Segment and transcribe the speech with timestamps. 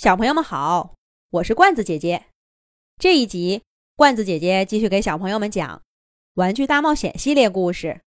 [0.00, 0.94] 小朋友们好，
[1.28, 2.28] 我是罐子姐姐。
[2.96, 3.62] 这一集，
[3.96, 5.76] 罐子姐姐继续给小朋友们讲
[6.36, 7.88] 《玩具大冒险》系列故事《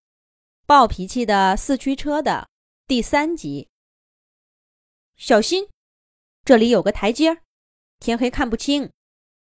[0.66, 2.48] 暴脾气的四驱车》的
[2.88, 3.68] 第三集。
[5.14, 5.68] 小心，
[6.44, 7.42] 这里有个台阶，
[8.00, 8.90] 天黑看不清，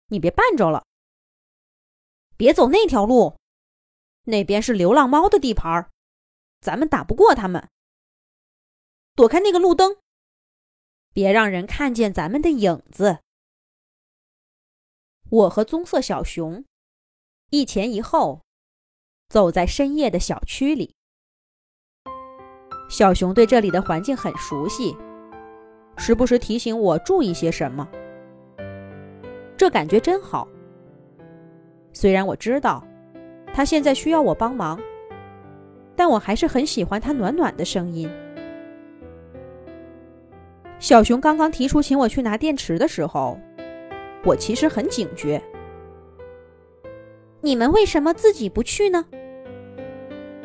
[0.07, 0.87] 你别绊着了。
[2.35, 3.37] 别走那条路，
[4.23, 5.87] 那边是流浪猫的地盘，
[6.61, 7.69] 咱们打不过他们。
[9.13, 9.97] 躲开那个路灯，
[11.13, 13.19] 别让人看见咱们的影子。
[15.29, 16.65] 我和棕色小熊
[17.51, 18.41] 一前一后
[19.27, 20.95] 走在深夜的小区里。
[22.89, 24.97] 小熊对这里的环境很熟悉，
[25.97, 27.87] 时不时提醒我注意些什么。
[29.55, 30.47] 这感觉真好。
[31.93, 32.83] 虽然我知道
[33.53, 34.79] 他现在需要我帮忙，
[35.95, 38.09] 但我还是很喜欢他暖暖的声音。
[40.79, 43.37] 小熊刚刚提出请我去拿电池的时候，
[44.23, 45.41] 我其实很警觉。
[47.41, 49.05] 你们为什么自己不去呢？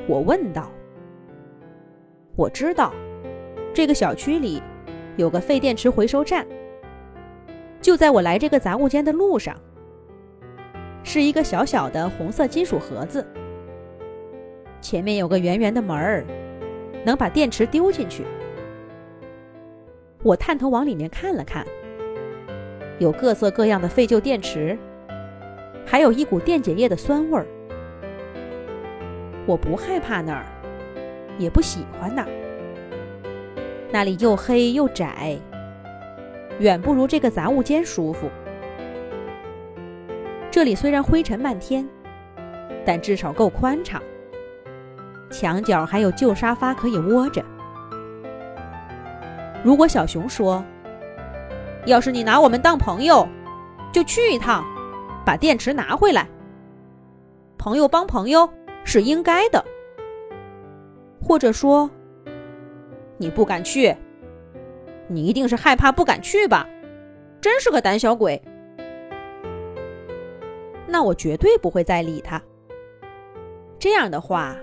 [0.08, 0.70] 我问道。
[2.34, 2.92] 我知道，
[3.72, 4.60] 这个小区里
[5.16, 6.44] 有个废电池回收站，
[7.80, 9.56] 就在我来这个杂物间的路上。
[11.04, 13.24] 是一个小小的红色金属盒子，
[14.80, 16.24] 前面有个圆圆的门儿，
[17.04, 18.24] 能把电池丢进去。
[20.24, 21.66] 我探头往里面看了看，
[22.98, 24.76] 有各色各样的废旧电池，
[25.84, 27.46] 还有一股电解液的酸味儿。
[29.44, 30.46] 我不害怕那儿，
[31.36, 32.28] 也不喜欢那儿。
[33.92, 35.38] 那里又黑又窄，
[36.58, 38.30] 远不如这个杂物间舒服。
[40.50, 41.86] 这里虽然灰尘漫天，
[42.82, 44.02] 但至少够宽敞，
[45.30, 47.44] 墙角还有旧沙发可以窝着。
[49.64, 50.62] 如果小熊说
[51.86, 53.26] ：“要是你拿我们当朋友，
[53.90, 54.62] 就去一趟，
[55.24, 56.28] 把电池拿回来。
[57.56, 58.46] 朋友帮朋友
[58.84, 59.64] 是应该的。”
[61.18, 61.90] 或者说
[63.16, 63.96] ：“你不敢去，
[65.08, 66.68] 你一定是害怕不敢去吧？
[67.40, 68.38] 真是个胆小鬼。”
[70.86, 72.38] 那我绝对不会再理他。
[73.78, 74.54] 这样的话，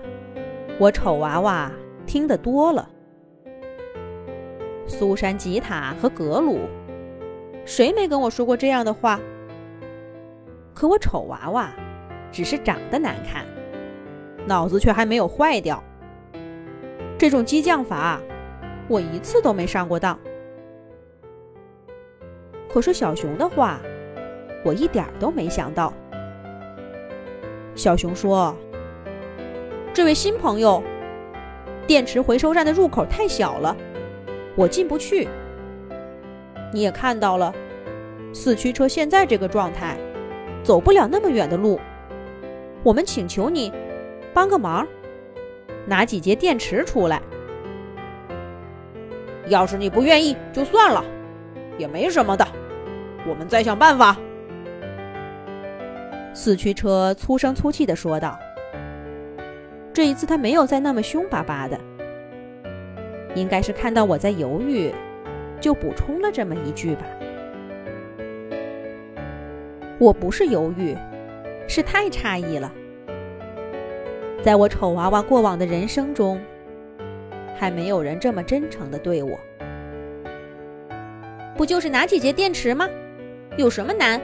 [0.78, 1.72] 我丑娃娃
[2.06, 2.88] 听得多了。
[4.92, 6.60] 苏珊、吉塔和格鲁，
[7.64, 9.18] 谁没跟我说过这样的话？
[10.74, 11.72] 可我丑娃娃
[12.30, 13.46] 只是长得难看，
[14.46, 15.82] 脑子却还没有坏掉。
[17.18, 18.20] 这种激将法，
[18.86, 20.18] 我一次都没上过当。
[22.68, 23.80] 可是小熊的话，
[24.62, 25.92] 我一点都没想到。
[27.74, 28.54] 小熊说
[29.94, 30.82] ：“这位新朋友，
[31.86, 33.74] 电池回收站的入口太小了。”
[34.54, 35.28] 我进不去。
[36.72, 37.52] 你也看到了，
[38.32, 39.96] 四驱车现在这个状态，
[40.62, 41.78] 走不了那么远的路。
[42.82, 43.72] 我们请求你
[44.34, 44.86] 帮个忙，
[45.86, 47.20] 拿几节电池出来。
[49.48, 51.04] 要是你不愿意，就算了，
[51.76, 52.46] 也没什么的。
[53.28, 54.16] 我们再想办法。”
[56.34, 58.38] 四驱车粗声粗气地说道。
[59.92, 61.78] 这一次他没有再那么凶巴巴的。
[63.34, 64.92] 应该是看到我在犹豫，
[65.60, 67.02] 就补充了这么一句吧。
[69.98, 70.96] 我不是犹豫，
[71.68, 72.72] 是太诧异了。
[74.42, 76.40] 在我丑娃娃过往的人生中，
[77.56, 79.38] 还没有人这么真诚的对我。
[81.56, 82.88] 不就是拿几节电池吗？
[83.56, 84.20] 有什么难？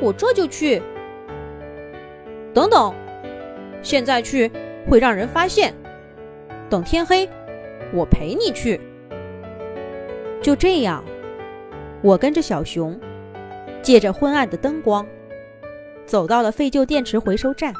[0.00, 0.80] 我这就去。
[2.54, 2.94] 等等，
[3.82, 4.50] 现在去
[4.88, 5.74] 会让人发现。
[6.70, 7.28] 等天黑。
[7.94, 8.80] 我陪你去。
[10.42, 11.04] 就这样，
[12.02, 12.98] 我跟着小熊，
[13.82, 15.06] 借着昏暗的灯光，
[16.06, 17.74] 走到了废旧电池回收站。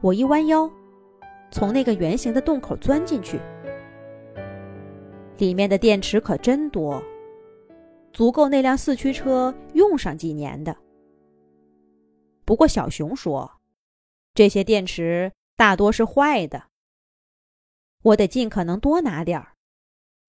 [0.00, 0.70] 我一弯腰，
[1.50, 3.40] 从那个圆形的洞口钻进去。
[5.38, 7.02] 里面的电池可真多，
[8.12, 10.76] 足够那辆四驱车用上几年的。
[12.44, 13.50] 不过小熊说，
[14.34, 16.64] 这些电池大多是坏的。
[18.02, 19.56] 我得尽可能多拿点儿，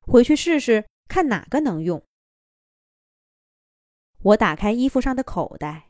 [0.01, 2.04] 回去试试看哪个能用。
[4.21, 5.89] 我打开衣服上的口袋，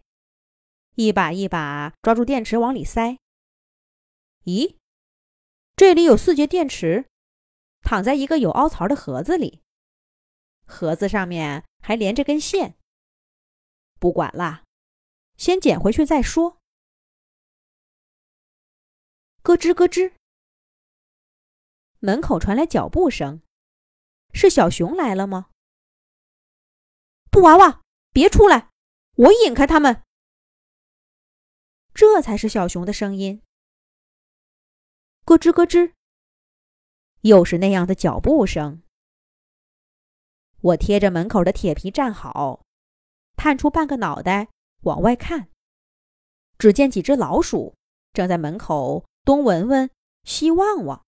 [0.96, 3.18] 一把一把抓住电池往里塞。
[4.44, 4.76] 咦，
[5.76, 7.10] 这里有四节电池，
[7.82, 9.62] 躺在一个有凹槽的盒子里，
[10.66, 12.76] 盒子上面还连着根线。
[14.00, 14.64] 不管啦，
[15.38, 16.58] 先捡回去再说。
[19.42, 20.14] 咯吱咯吱。
[22.00, 23.42] 门口传来脚步声，
[24.34, 25.50] 是小熊来了吗？
[27.30, 27.82] 布娃娃，
[28.12, 28.70] 别出来，
[29.16, 30.04] 我引开他们。”
[31.94, 33.42] 这才是小熊的声音。
[35.26, 35.94] 咯吱咯吱，
[37.22, 38.82] 又是那样的脚步声。
[40.62, 42.64] 我贴着门口的铁皮站好，
[43.36, 44.48] 探出半个脑袋
[44.84, 45.50] 往外看，
[46.58, 47.76] 只见几只老鼠
[48.14, 49.90] 正在门口东闻闻
[50.24, 51.06] 西望望。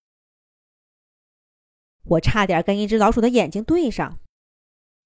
[2.11, 4.19] 我差点跟一只老鼠的眼睛对上，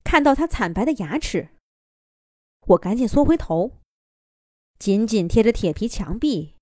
[0.03, 1.49] 看到它惨白的牙齿。
[2.67, 3.79] 我赶紧缩回头，
[4.79, 6.55] 紧紧贴着铁皮墙壁，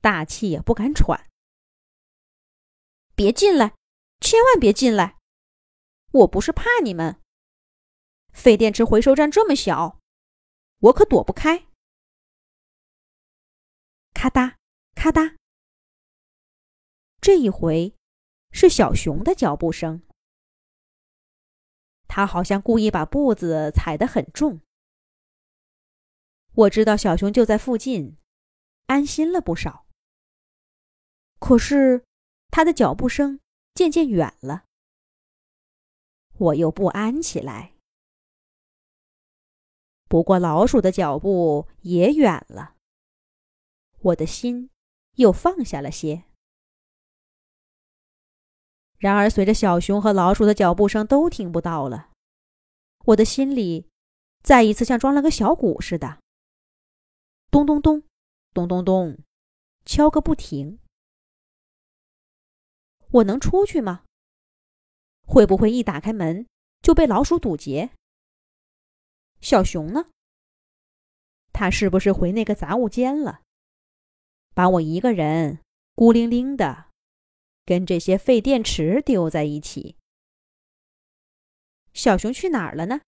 [0.00, 1.28] 大气也不敢喘。
[3.14, 3.74] 别进来，
[4.20, 5.18] 千万别进来！
[6.12, 7.20] 我不是怕你们。
[8.32, 10.00] 废电池回收站这么小，
[10.78, 11.66] 我可躲不开。
[14.14, 14.54] 咔嗒，
[14.94, 15.36] 咔嗒，
[17.20, 17.94] 这一回。
[18.52, 20.02] 是小熊的脚步声，
[22.08, 24.60] 他好像故意把步子踩得很重。
[26.52, 28.16] 我知道小熊就在附近，
[28.86, 29.86] 安心了不少。
[31.38, 32.04] 可是
[32.50, 33.40] 他的脚步声
[33.72, 34.64] 渐渐远了，
[36.36, 37.74] 我又不安起来。
[40.08, 42.74] 不过老鼠的脚步也远了，
[44.00, 44.70] 我的心
[45.14, 46.24] 又放下了些。
[49.00, 52.10] 然而，随着小熊和老鼠的脚步声都听不到了，
[53.06, 53.88] 我的心里
[54.42, 56.18] 再一次像装了个小鼓似的，
[57.50, 58.02] 咚咚咚，
[58.52, 59.18] 咚咚咚，
[59.86, 60.78] 敲个不停。
[63.10, 64.04] 我能出去吗？
[65.26, 66.46] 会不会一打开门
[66.82, 67.90] 就被老鼠堵截？
[69.40, 70.10] 小熊呢？
[71.54, 73.40] 他是不是回那个杂物间了，
[74.52, 75.60] 把我一个人
[75.94, 76.89] 孤零零的？
[77.64, 79.96] 跟这些废电池丢在一起，
[81.92, 83.00] 小熊去哪儿了呢？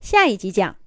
[0.00, 0.78] 下一集讲。